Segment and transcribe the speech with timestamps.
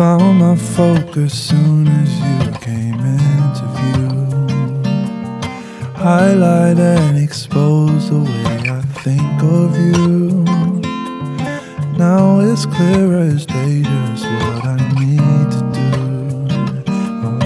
[0.00, 4.08] found my focus soon as you came into view.
[5.94, 10.44] Highlight and expose the way I think of you.
[11.98, 15.92] Now it's clear as day just what I need to do.
[17.26, 17.44] Oh.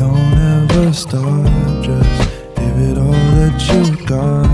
[0.00, 2.20] Don't ever stop, just
[2.54, 4.45] give it all that you got.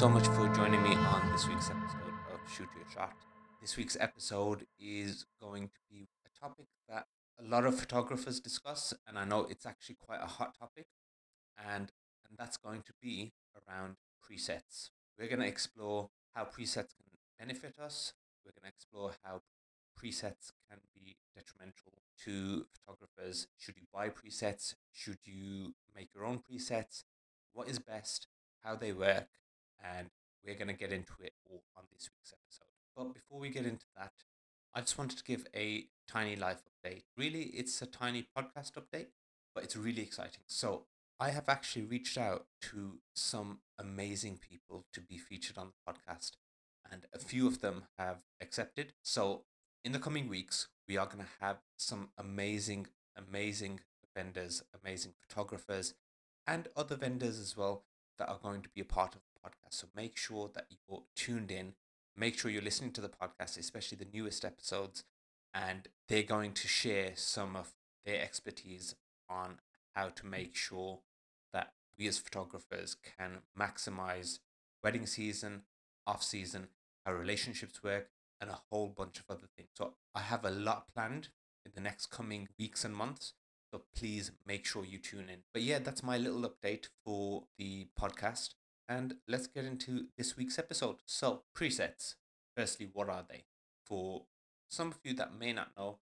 [0.00, 3.12] So much for joining me on this week's episode of Shoot Your Shot.
[3.60, 7.04] This week's episode is going to be a topic that
[7.38, 10.86] a lot of photographers discuss, and I know it's actually quite a hot topic,
[11.58, 11.92] and
[12.26, 14.88] and that's going to be around presets.
[15.18, 18.14] We're going to explore how presets can benefit us.
[18.42, 19.42] We're going to explore how
[20.02, 21.92] presets can be detrimental
[22.24, 23.48] to photographers.
[23.58, 24.76] Should you buy presets?
[24.92, 27.04] Should you make your own presets?
[27.52, 28.28] What is best?
[28.64, 29.26] How they work?
[29.82, 30.10] And
[30.44, 32.70] we're going to get into it all on this week's episode.
[32.96, 33.14] But mm.
[33.14, 34.12] before we get into that,
[34.74, 37.02] I just wanted to give a tiny life update.
[37.16, 39.08] Really, it's a tiny podcast update,
[39.54, 40.42] but it's really exciting.
[40.46, 40.84] So,
[41.18, 46.32] I have actually reached out to some amazing people to be featured on the podcast,
[46.90, 48.94] and a few of them have accepted.
[49.02, 49.42] So,
[49.84, 52.86] in the coming weeks, we are going to have some amazing,
[53.16, 53.80] amazing
[54.14, 55.94] vendors, amazing photographers,
[56.46, 57.84] and other vendors as well
[58.18, 59.74] that are going to be a part of podcast.
[59.74, 61.74] So, make sure that you're tuned in.
[62.16, 65.04] Make sure you're listening to the podcast, especially the newest episodes,
[65.54, 67.72] and they're going to share some of
[68.04, 68.94] their expertise
[69.28, 69.58] on
[69.94, 71.00] how to make sure
[71.52, 74.40] that we as photographers can maximize
[74.82, 75.62] wedding season,
[76.06, 76.68] off season,
[77.04, 78.08] how relationships work,
[78.40, 79.70] and a whole bunch of other things.
[79.76, 81.28] So I have a lot planned
[81.64, 83.34] in the next coming weeks and months.
[83.72, 85.40] So please make sure you tune in.
[85.52, 88.54] But yeah, that's my little update for the podcast.
[88.90, 90.96] And let's get into this week's episode.
[91.06, 92.16] So, presets.
[92.56, 93.44] Firstly, what are they?
[93.86, 94.24] For
[94.68, 95.98] some of you that may not know,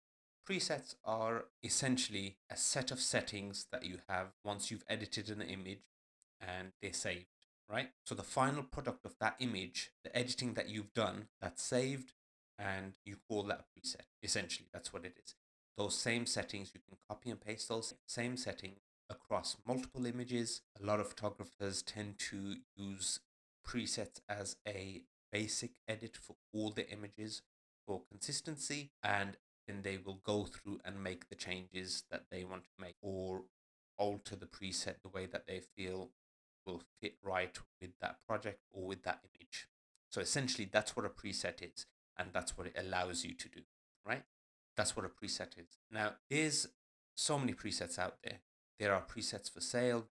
[0.47, 5.85] presets are essentially a set of settings that you have once you've edited an image
[6.41, 7.27] and they're saved,
[7.69, 7.91] right?
[8.05, 12.11] So the final product of that image, the editing that you've done, that's saved
[12.59, 14.07] and you call that a preset.
[14.21, 15.35] Essentially, that's what it is.
[15.77, 20.61] Those same settings, you can copy and paste those same settings across multiple images.
[20.81, 23.19] A lot of photographers tend to use
[23.65, 27.41] presets as a basic edit for all the images
[27.87, 29.37] for consistency and
[29.67, 33.43] then they will go through and make the changes that they want to make or
[33.97, 36.09] alter the preset the way that they feel
[36.65, 39.67] will fit right with that project or with that image.
[40.09, 41.85] So essentially, that's what a preset is,
[42.17, 43.61] and that's what it allows you to do,
[44.05, 44.23] right?
[44.77, 45.77] That's what a preset is.
[45.91, 46.67] Now, there's
[47.15, 48.39] so many presets out there.
[48.79, 50.07] There are presets for sale,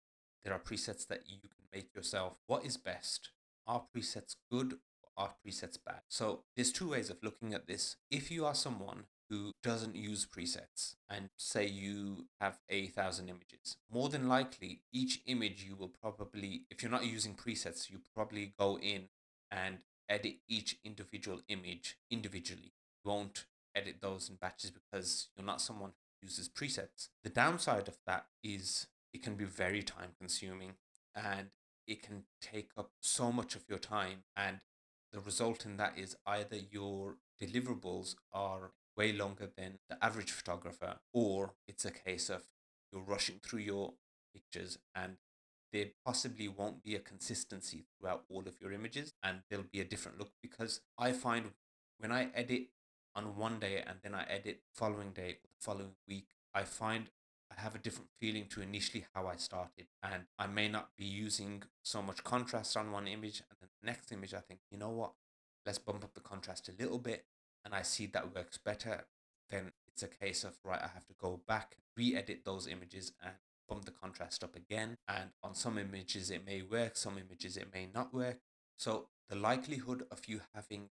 [0.44, 2.34] there are presets that you can make yourself.
[2.48, 3.30] What is best?
[3.68, 4.78] Are presets good
[5.16, 6.02] or are presets bad?
[6.08, 7.98] So, there's two ways of looking at this.
[8.10, 13.78] If you are someone who doesn't use presets and say you have a thousand images
[13.92, 18.54] more than likely each image you will probably if you're not using presets you probably
[18.58, 19.04] go in
[19.52, 19.78] and
[20.10, 22.74] edit each individual image individually
[23.06, 23.46] you won't
[23.76, 25.92] edit those in batches because you're not someone
[26.22, 27.10] uses presets.
[27.24, 30.74] The downside of that is it can be very time consuming
[31.16, 31.50] and
[31.88, 34.60] it can take up so much of your time and
[35.12, 40.98] the result in that is either your deliverables are way longer than the average photographer,
[41.14, 42.44] or it's a case of
[42.92, 43.94] you're rushing through your
[44.34, 45.18] pictures and
[45.72, 49.86] there possibly won't be a consistency throughout all of your images and there'll be a
[49.86, 50.32] different look.
[50.42, 51.52] Because I find
[51.98, 52.68] when I edit
[53.16, 57.10] on one day and then I edit following day or the following week, I find
[57.52, 59.88] I have a different feeling to initially how I started.
[60.04, 63.88] And I may not be using so much contrast on one image and then the
[63.88, 65.14] next image I think, you know what,
[65.66, 67.26] let's bump up the contrast a little bit
[67.66, 69.06] and I see that works better,
[69.50, 73.34] then it's a case of right, I have to go back, re-edit those images and
[73.68, 74.98] bump the contrast up again.
[75.08, 78.40] And on some images it may work, some images it may not work.
[78.78, 80.90] So the likelihood of you having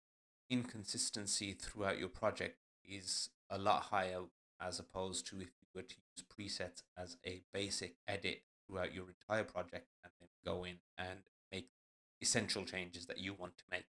[0.50, 4.22] inconsistency throughout your project is a lot higher
[4.62, 9.06] as opposed to if you were to use presets as a basic edit throughout your
[9.08, 11.20] entire project and then go in and
[11.52, 11.70] make
[12.22, 13.86] essential changes that you want to make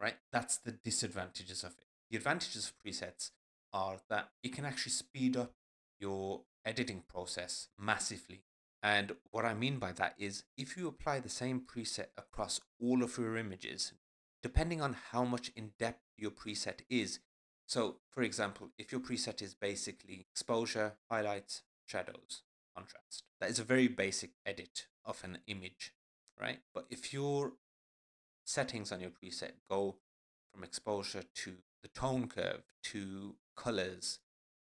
[0.00, 3.30] right that's the disadvantages of it the advantages of presets
[3.72, 5.52] are that it can actually speed up
[6.00, 8.42] your editing process massively.
[8.82, 13.02] And what I mean by that is if you apply the same preset across all
[13.02, 13.92] of your images,
[14.42, 17.20] depending on how much in depth your preset is.
[17.66, 22.42] So, for example, if your preset is basically exposure, highlights, shadows,
[22.74, 25.92] contrast, that is a very basic edit of an image,
[26.40, 26.60] right?
[26.74, 27.52] But if your
[28.44, 29.96] settings on your preset go
[30.52, 34.20] from exposure to the tone curve to colors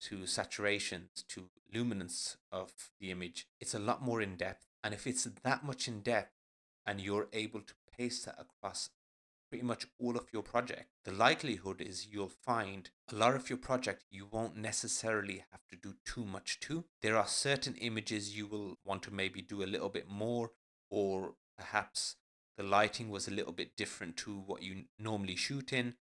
[0.00, 4.66] to saturations to luminance of the image, it's a lot more in depth.
[4.82, 6.32] And if it's that much in depth
[6.86, 8.90] and you're able to paste that across
[9.54, 13.56] pretty much all of your project, the likelihood is you'll find a lot of your
[13.56, 16.82] project you won't necessarily have to do too much to.
[17.02, 20.50] There are certain images you will want to maybe do a little bit more,
[20.90, 22.16] or perhaps
[22.56, 25.94] the lighting was a little bit different to what you normally shoot in,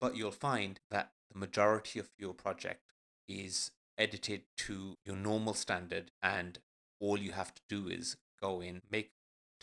[0.00, 2.92] but you'll find that the majority of your project
[3.28, 6.58] is edited to your normal standard and
[6.98, 9.12] all you have to do is go in, make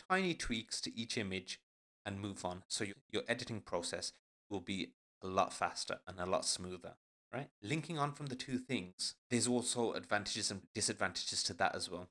[0.08, 1.60] tiny tweaks to each image
[2.04, 2.64] and move on.
[2.68, 4.12] So your, your editing process
[4.50, 4.92] will be
[5.22, 6.94] a lot faster and a lot smoother,
[7.32, 7.48] right?
[7.62, 12.08] Linking on from the two things, there's also advantages and disadvantages to that as well.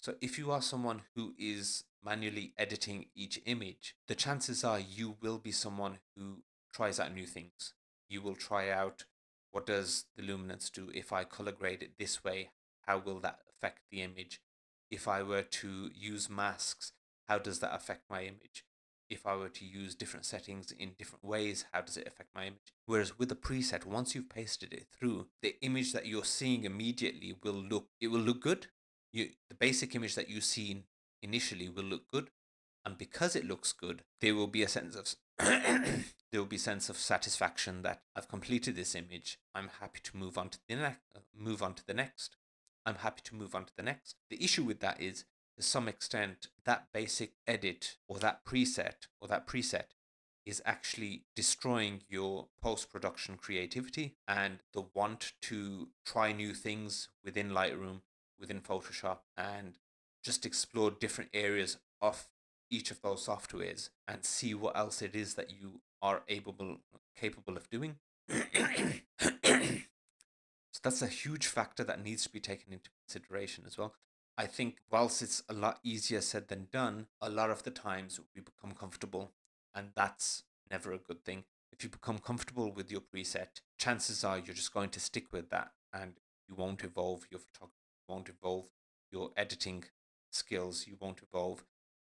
[0.00, 5.16] So if you are someone who is manually editing each image, the chances are you
[5.20, 6.42] will be someone who
[6.72, 7.74] tries out new things.
[8.08, 9.04] You will try out
[9.50, 12.50] what does the luminance do if I color grade it this way?
[12.82, 14.40] How will that affect the image?
[14.90, 16.92] If I were to use masks,
[17.26, 18.65] how does that affect my image?
[19.08, 22.46] If I were to use different settings in different ways, how does it affect my
[22.46, 22.72] image?
[22.86, 27.34] Whereas with a preset, once you've pasted it through, the image that you're seeing immediately
[27.42, 28.66] will look it will look good.
[29.12, 30.84] You the basic image that you see
[31.22, 32.30] initially will look good.
[32.84, 36.60] And because it looks good, there will be a sense of there will be a
[36.60, 39.38] sense of satisfaction that I've completed this image.
[39.54, 41.00] I'm happy to move on to the next.
[41.14, 42.36] Uh, move on to the next.
[42.86, 44.16] I'm happy to move on to the next.
[44.30, 45.24] The issue with that is,
[45.56, 49.94] to some extent, that basic edit or that preset or that preset
[50.44, 57.50] is actually destroying your post production creativity and the want to try new things within
[57.50, 58.02] Lightroom,
[58.38, 59.78] within Photoshop, and
[60.22, 62.28] just explore different areas of
[62.70, 66.78] each of those softwares and see what else it is that you are able
[67.18, 67.96] capable of doing.
[68.28, 68.40] so
[70.82, 73.94] that's a huge factor that needs to be taken into consideration as well.
[74.38, 78.20] I think whilst it's a lot easier said than done, a lot of the times
[78.34, 79.32] we become comfortable
[79.74, 81.44] and that's never a good thing.
[81.72, 85.48] If you become comfortable with your preset, chances are you're just going to stick with
[85.50, 86.14] that and
[86.48, 87.76] you won't evolve your photography,
[88.08, 88.68] won't evolve
[89.10, 89.84] your editing
[90.30, 91.64] skills, you won't evolve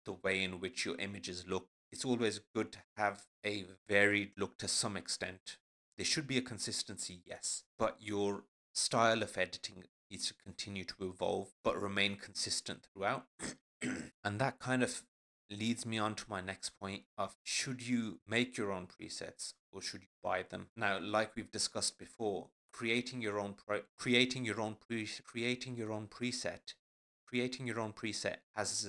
[0.05, 1.67] the way in which your images look.
[1.91, 5.57] It's always good to have a varied look to some extent.
[5.97, 9.83] There should be a consistency, yes, but your style of editing
[10.13, 13.25] needs to continue to evolve but remain consistent throughout.
[14.24, 15.01] and that kind of
[15.50, 19.81] leads me on to my next point of should you make your own presets or
[19.81, 20.68] should you buy them?
[20.77, 25.92] Now, like we've discussed before, creating your own pre- creating your own pre- creating your
[25.92, 26.75] own preset
[27.33, 28.88] creating your own preset has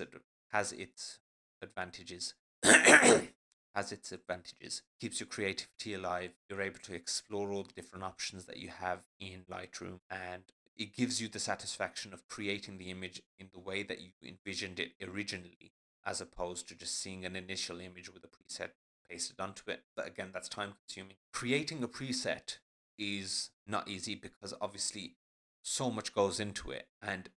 [0.53, 1.19] has its
[1.63, 2.35] advantages.
[2.63, 4.83] has its advantages.
[5.01, 6.33] Keeps your creativity alive.
[6.49, 10.43] You're able to explore all the different options that you have in Lightroom and
[10.77, 14.81] it gives you the satisfaction of creating the image in the way that you envisioned
[14.81, 15.73] it originally,
[16.05, 18.71] as opposed to just seeing an initial image with a preset
[19.09, 19.83] pasted onto it.
[19.97, 21.17] But again, that's time consuming.
[21.33, 22.59] Creating a preset
[22.99, 25.17] is not easy because obviously
[25.63, 27.31] so much goes into it and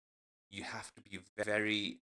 [0.50, 2.00] you have to be very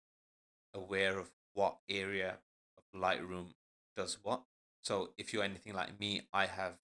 [0.74, 2.38] aware of what area
[2.78, 3.54] of Lightroom
[3.96, 4.42] does what.
[4.82, 6.76] So if you're anything like me, I have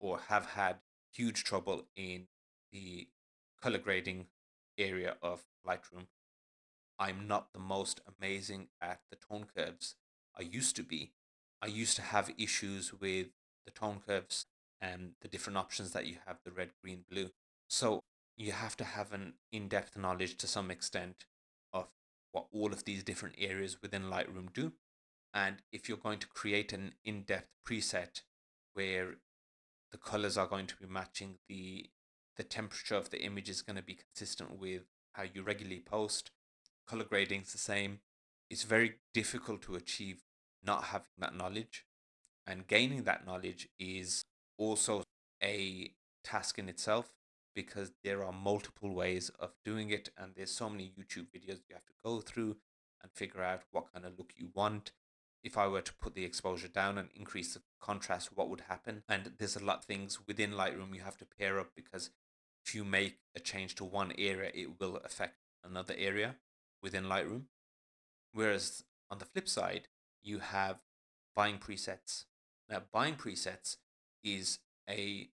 [0.00, 0.76] or have had
[1.12, 2.26] huge trouble in
[2.72, 3.08] the
[3.64, 4.26] color grading
[4.76, 6.08] area of Lightroom.
[6.98, 9.94] I'm not the most amazing at the tone curves
[10.38, 11.12] I used to be.
[11.62, 13.28] I used to have issues with
[13.64, 14.44] the tone curves
[14.82, 17.30] and the different options that you have the red, green, blue.
[17.66, 18.00] So
[18.36, 21.24] you have to have an in depth knowledge to some extent
[21.72, 21.86] of
[22.32, 24.72] what all of these different areas within Lightroom do.
[25.32, 28.20] And if you're going to create an in depth preset
[28.74, 29.14] where
[29.90, 31.86] the colors are going to be matching the
[32.36, 36.30] the temperature of the image is going to be consistent with how you regularly post
[36.86, 38.00] color grading is the same
[38.50, 40.22] it's very difficult to achieve
[40.62, 41.86] not having that knowledge
[42.46, 44.24] and gaining that knowledge is
[44.58, 45.02] also
[45.42, 47.10] a task in itself
[47.54, 51.74] because there are multiple ways of doing it and there's so many YouTube videos you
[51.74, 52.56] have to go through
[53.02, 54.92] and figure out what kind of look you want.
[55.42, 59.02] If I were to put the exposure down and increase the contrast, what would happen?
[59.08, 62.10] And there's a lot of things within Lightroom you have to pair up because
[62.64, 66.36] if you make a change to one area, it will affect another area
[66.82, 67.44] within Lightroom.
[68.32, 69.88] Whereas on the flip side,
[70.22, 70.78] you have
[71.36, 72.24] buying presets
[72.68, 73.76] Now, buying presets
[74.22, 75.28] is a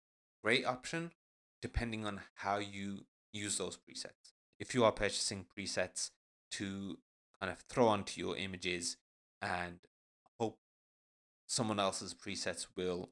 [0.42, 1.12] great option
[1.61, 4.33] depending on how you use those presets.
[4.59, 6.11] If you are purchasing presets
[6.52, 6.99] to
[7.40, 8.97] kind of throw onto your images
[9.42, 9.78] and
[10.38, 10.59] hope
[11.47, 13.11] someone else's presets will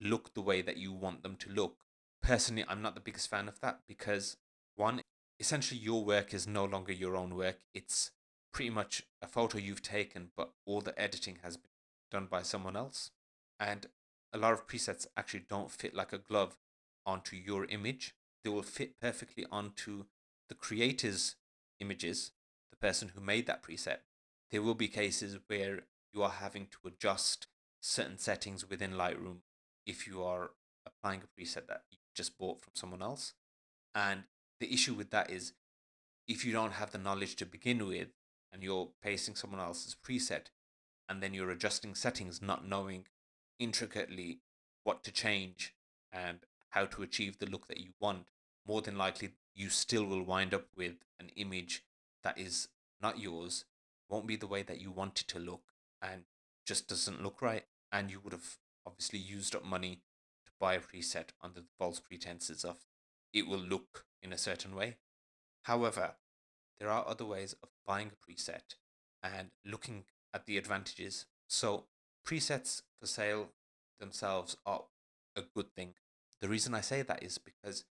[0.00, 1.85] look the way that you want them to look,
[2.26, 4.36] personally, I'm not the biggest fan of that because
[4.74, 5.00] one,
[5.38, 7.60] essentially your work is no longer your own work.
[7.72, 8.10] It's
[8.52, 11.70] pretty much a photo you've taken, but all the editing has been
[12.10, 13.12] done by someone else.
[13.60, 13.86] And
[14.32, 16.56] a lot of presets actually don't fit like a glove
[17.06, 18.16] onto your image.
[18.42, 20.06] They will fit perfectly onto
[20.48, 21.36] the creator's
[21.78, 22.32] images,
[22.70, 23.98] the person who made that preset.
[24.50, 27.46] There will be cases where you are having to adjust
[27.80, 29.42] certain settings within Lightroom
[29.86, 30.50] if you are
[30.84, 31.82] applying a preset that
[32.16, 33.34] just bought from someone else.
[33.94, 34.24] And
[34.58, 35.52] the issue with that is
[36.26, 38.08] if you don't have the knowledge to begin with
[38.52, 40.46] and you're pasting someone else's preset
[41.08, 43.04] and then you're adjusting settings not knowing
[43.58, 44.40] intricately
[44.82, 45.74] what to change
[46.12, 46.38] and
[46.70, 48.26] how to achieve the look that you want,
[48.66, 51.84] more than likely you still will wind up with an image
[52.22, 52.68] that is
[53.00, 53.64] not yours,
[54.08, 55.62] won't be the way that you want it to look,
[56.02, 56.22] and
[56.66, 57.64] just doesn't look right.
[57.92, 60.00] And you would have obviously used up money
[60.58, 62.78] buy a preset under the false pretenses of
[63.32, 64.96] it will look in a certain way.
[65.62, 66.12] However,
[66.78, 68.76] there are other ways of buying a preset
[69.22, 71.26] and looking at the advantages.
[71.46, 71.84] So,
[72.26, 73.50] presets for sale
[73.98, 74.84] themselves are
[75.36, 75.94] a good thing.
[76.40, 77.84] The reason I say that is because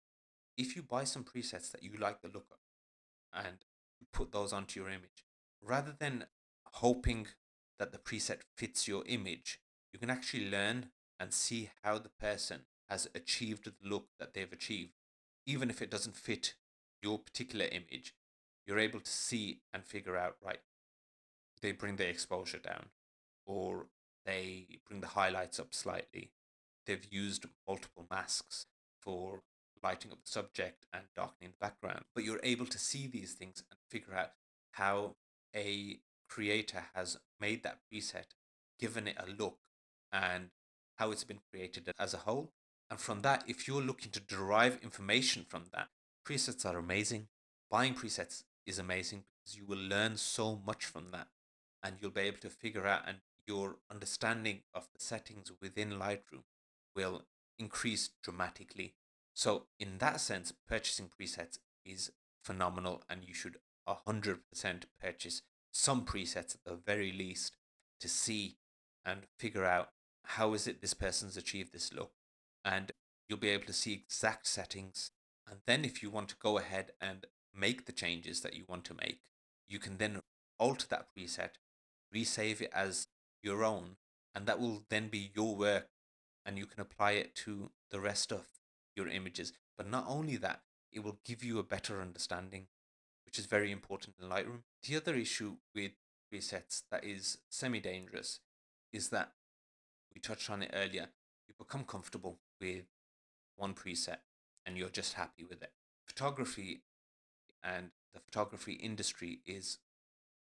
[0.57, 3.59] if you buy some presets that you like the look of and
[4.12, 5.25] put those onto your image,
[5.61, 6.26] rather than
[6.64, 7.26] hoping
[7.78, 9.61] that the preset fits your image,
[9.92, 10.87] you can actually learn
[11.23, 14.91] and see how the person has achieved the look that they've achieved.
[15.47, 16.55] Even if it doesn't fit
[17.00, 18.12] your particular image,
[18.67, 20.59] you're able to see and figure out, right,
[21.61, 22.87] they bring the exposure down
[23.47, 23.87] or
[24.26, 26.33] they bring the highlights up slightly.
[26.87, 28.67] They've used multiple masks
[29.00, 29.43] for
[29.81, 32.02] lighting up the subject and darkening the background.
[32.17, 34.33] But you're able to see these things and figure out
[34.73, 35.14] how
[35.55, 38.35] a creator has made that preset,
[38.81, 39.59] given it a look,
[40.12, 40.50] and
[41.02, 42.52] how it's been created as a whole.
[42.88, 45.88] And from that, if you're looking to derive information from that,
[46.25, 47.26] presets are amazing.
[47.68, 51.26] Buying presets is amazing because you will learn so much from that
[51.82, 53.18] and you'll be able to figure out and
[53.49, 56.44] your understanding of the settings within Lightroom
[56.94, 57.23] will
[57.59, 58.94] increase dramatically.
[59.35, 62.12] So, in that sense, purchasing presets is
[62.44, 63.56] phenomenal, and you should
[63.88, 64.38] 100%
[65.00, 65.42] purchase
[65.73, 67.56] some presets at the very least
[67.99, 68.59] to see
[69.04, 69.88] and figure out
[70.25, 72.12] how is it this person's achieved this look.
[72.64, 72.93] And
[73.29, 75.11] you'll be able to see exact settings.
[75.49, 78.85] And then, if you want to go ahead and make the changes that you want
[78.85, 79.21] to make,
[79.69, 80.21] you can then
[80.59, 81.50] alter that preset,
[82.14, 83.09] resave it as
[83.43, 83.97] your own,
[84.35, 85.88] and that will then be your work
[86.45, 88.47] and you can apply it to the rest of
[88.97, 89.52] your images.
[89.76, 90.61] But not only that,
[90.93, 92.67] it will give you a better understanding,
[93.25, 94.62] which is very important in Lightroom.
[94.87, 95.93] The other issue with
[96.33, 98.41] presets that is semi dangerous
[98.93, 99.33] is that
[100.14, 101.09] we touched on it earlier.
[101.47, 102.85] You become comfortable with
[103.57, 104.19] one preset
[104.66, 105.73] and you're just happy with it.
[106.07, 106.83] Photography
[107.62, 109.78] and the photography industry is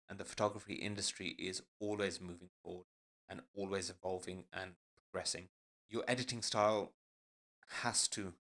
[0.10, 2.88] and the photography industry is always moving forward
[3.30, 5.50] and always evolving and progressing.
[5.88, 6.94] Your editing style
[7.84, 8.34] has to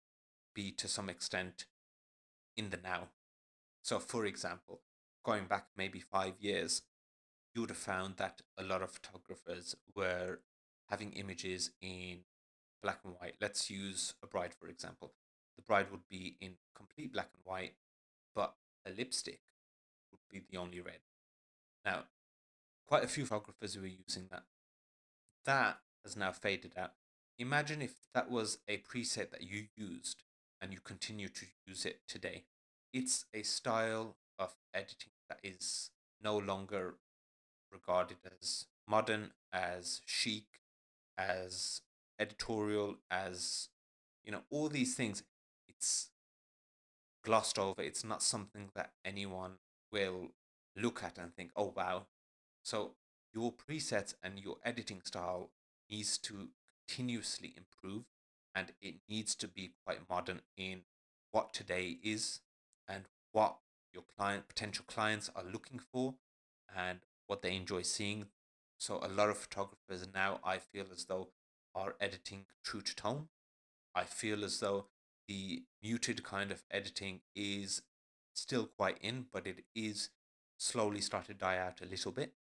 [0.56, 1.66] be to some extent
[2.56, 3.10] in the now.
[3.82, 4.82] So, for example,
[5.24, 6.84] going back maybe five years,
[7.54, 10.40] you would have found that a lot of photographers were
[10.90, 12.20] having images in
[12.82, 13.36] black and white.
[13.42, 15.14] Let's use a bride, for example.
[15.56, 17.74] The bride would be in complete black and white,
[18.36, 18.54] but
[18.86, 19.42] a lipstick
[20.12, 21.00] would be the only red.
[21.86, 22.04] Now,
[22.88, 24.44] quite a few photographers were using that.
[25.46, 26.94] That has now faded out.
[27.40, 30.24] Imagine if that was a preset that you used
[30.62, 32.44] and you continue to use it today.
[32.94, 35.92] It's a style of editing that is
[36.24, 36.96] no longer
[37.72, 40.46] regarded as modern, as chic,
[41.18, 41.82] as
[42.20, 43.70] editorial, as
[44.24, 45.24] you know, all these things.
[45.68, 46.10] It's
[47.24, 47.82] glossed over.
[47.82, 49.54] It's not something that anyone
[49.92, 50.30] will
[50.76, 52.08] look at and think, oh wow.
[52.64, 52.92] So
[53.34, 55.52] your presets and your editing style
[55.90, 56.50] needs to
[56.88, 58.04] continuously improve
[58.56, 60.82] and it needs to be quite modern in
[61.32, 62.40] what today is
[62.88, 63.58] and what
[63.94, 66.16] your client potential clients are looking for
[66.76, 68.26] and what they enjoy seeing
[68.78, 71.30] so a lot of photographers now i feel as though
[71.76, 73.28] are editing true to tone
[73.96, 74.86] i feel as though
[75.28, 77.82] the muted kind of editing is
[78.34, 80.10] still quite in but it is
[80.58, 82.34] slowly starting to die out a little bit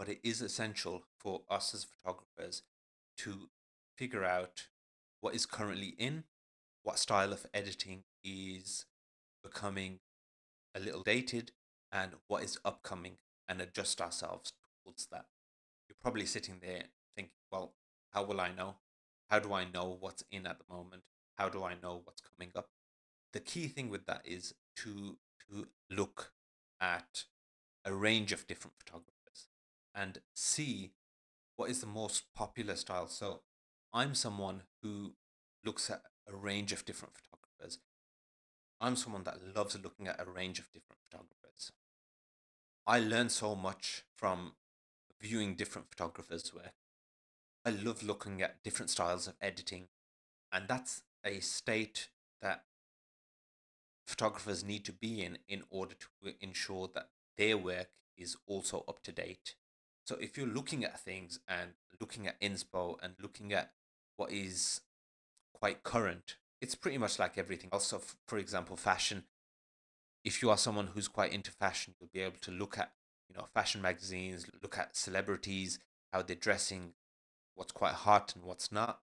[0.00, 2.62] but it is essential for us as photographers
[3.18, 3.50] to
[3.98, 4.68] figure out
[5.20, 6.24] what is currently in,
[6.82, 8.86] what style of editing is
[9.44, 9.98] becoming
[10.74, 11.52] a little dated,
[11.92, 15.26] and what is upcoming, and adjust ourselves towards that.
[16.00, 17.74] Probably sitting there thinking, well,
[18.10, 18.76] how will I know?
[19.28, 21.02] How do I know what's in at the moment?
[21.36, 22.68] How do I know what's coming up?
[23.32, 25.16] The key thing with that is to
[25.48, 26.32] to look
[26.80, 27.24] at
[27.84, 29.48] a range of different photographers
[29.94, 30.92] and see
[31.56, 33.08] what is the most popular style.
[33.08, 33.40] So
[33.92, 35.12] I'm someone who
[35.64, 37.78] looks at a range of different photographers.
[38.80, 41.72] I'm someone that loves looking at a range of different photographers.
[42.86, 44.52] I learn so much from
[45.20, 46.74] viewing different photographers' work.
[47.64, 49.88] I love looking at different styles of editing,
[50.50, 52.08] and that's a state
[52.40, 52.64] that
[54.06, 59.02] photographers need to be in in order to ensure that their work is also up
[59.02, 59.54] to date.
[60.04, 63.72] So if you're looking at things and looking at inspo and looking at
[64.16, 64.80] what is
[65.54, 69.24] quite current, it's pretty much like everything Also, for example, fashion.
[70.24, 72.92] If you are someone who's quite into fashion, you'll be able to look at
[73.30, 75.78] you know fashion magazines, look at celebrities,
[76.12, 76.94] how they're dressing,
[77.54, 79.00] what's quite hot and what's not.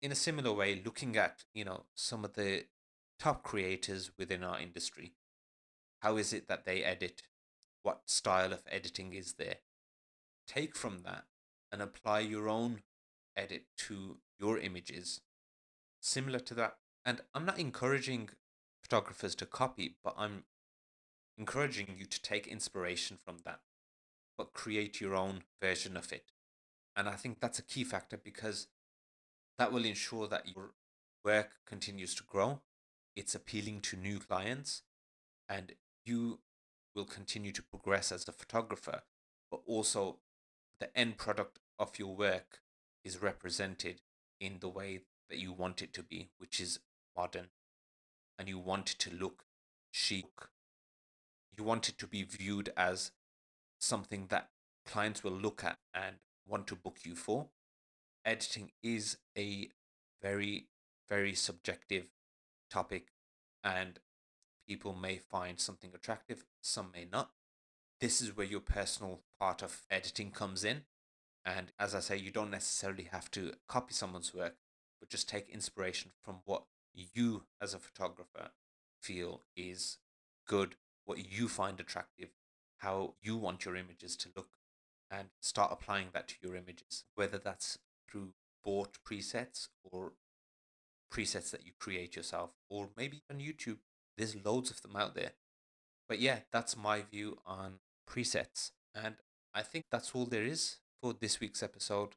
[0.00, 2.66] In a similar way, looking at you know some of the
[3.18, 5.14] top creators within our industry,
[6.00, 7.22] how is it that they edit?
[7.82, 9.56] What style of editing is there?
[10.46, 11.24] Take from that
[11.72, 12.82] and apply your own
[13.36, 15.20] edit to your images
[16.00, 16.76] similar to that.
[17.04, 18.30] And I'm not encouraging
[18.82, 20.44] photographers to copy, but I'm
[21.38, 23.60] encouraging you to take inspiration from that,
[24.36, 26.32] but create your own version of it.
[26.96, 28.66] And I think that's a key factor because
[29.58, 30.70] that will ensure that your
[31.24, 32.60] work continues to grow,
[33.14, 34.82] it's appealing to new clients,
[35.48, 35.72] and
[36.04, 36.40] you
[36.94, 39.02] will continue to progress as a photographer,
[39.50, 40.18] but also
[40.80, 42.60] the end product of your work
[43.04, 44.00] is represented
[44.40, 46.80] in the way that you want it to be, which is
[47.16, 47.48] modern,
[48.38, 49.44] and you want it to look
[49.90, 50.26] chic.
[51.58, 53.10] You want it to be viewed as
[53.80, 54.50] something that
[54.86, 56.16] clients will look at and
[56.46, 57.48] want to book you for.
[58.24, 59.70] Editing is a
[60.22, 60.68] very,
[61.08, 62.06] very subjective
[62.70, 63.08] topic,
[63.64, 63.98] and
[64.68, 67.30] people may find something attractive, some may not.
[68.00, 70.82] This is where your personal part of editing comes in.
[71.44, 74.54] And as I say, you don't necessarily have to copy someone's work,
[75.00, 78.50] but just take inspiration from what you as a photographer
[79.00, 79.98] feel is
[80.46, 80.76] good,
[81.08, 82.28] what you find attractive,
[82.78, 84.58] how you want your images to look,
[85.10, 87.78] and start applying that to your images, whether that's
[88.10, 90.12] through bought presets or
[91.10, 93.78] presets that you create yourself, or maybe on YouTube.
[94.18, 95.32] There's loads of them out there.
[96.08, 98.72] But yeah, that's my view on presets.
[98.94, 99.14] And
[99.54, 102.16] I think that's all there is for this week's episode.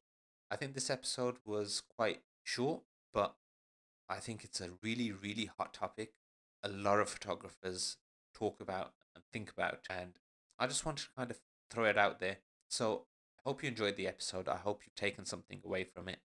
[0.49, 2.81] I think this episode was quite short,
[3.13, 3.35] but
[4.09, 6.11] I think it's a really, really hot topic.
[6.61, 7.95] A lot of photographers
[8.33, 10.19] talk about and think about, and
[10.59, 11.39] I just wanted to kind of
[11.69, 12.37] throw it out there.
[12.69, 13.05] So
[13.39, 14.47] I hope you enjoyed the episode.
[14.47, 16.19] I hope you've taken something away from it.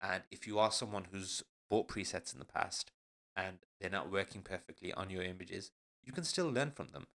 [0.00, 2.90] And if you are someone who's bought presets in the past
[3.36, 5.70] and they're not working perfectly on your images,
[6.02, 7.06] you can still learn from them.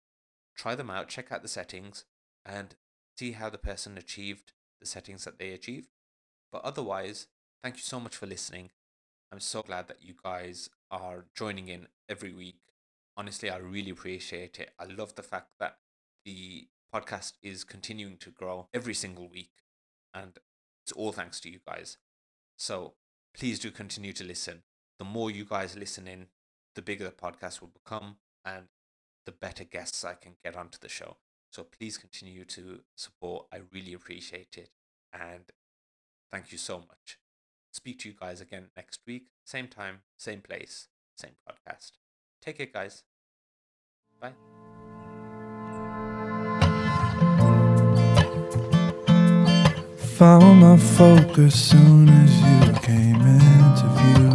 [0.55, 2.05] Try them out, check out the settings,
[2.45, 2.75] and
[3.17, 5.89] see how the person achieved the settings that they achieved.
[6.51, 7.27] But otherwise,
[7.63, 8.69] Thank you so much for listening.
[9.31, 12.60] I'm so glad that you guys are joining in every week.
[13.17, 14.71] Honestly, I really appreciate it.
[14.80, 15.77] I love the fact that
[16.23, 19.51] the podcast is continuing to grow every single week,
[20.13, 20.38] and
[20.84, 21.97] it's all thanks to you guys.
[22.58, 22.93] So
[23.36, 24.63] please do continue to listen.
[24.99, 26.27] The more you guys listen in,
[26.75, 28.67] the bigger the podcast will become, and
[29.25, 31.17] the better guests I can get onto the show.
[31.51, 33.47] So please continue to support.
[33.51, 34.69] I really appreciate it.
[35.12, 35.51] And
[36.32, 37.17] thank you so much
[37.77, 39.27] speak to you guys again next week.
[39.45, 41.91] Same time, same place, same podcast.
[42.41, 43.04] Take care, guys.
[44.21, 44.34] Bye.
[50.17, 54.34] Found my focus soon as you came into view.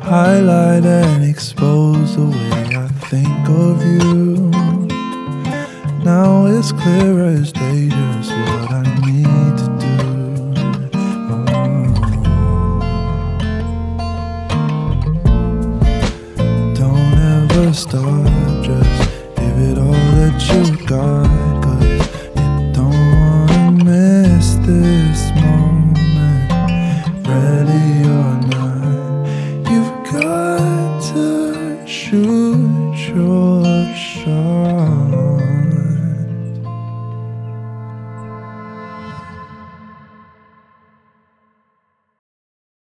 [0.00, 4.50] Highlight and expose the way I think of you.
[6.04, 9.41] Now it's clear as day just what I need
[17.72, 18.02] Star
[18.62, 21.41] just give it all that you got.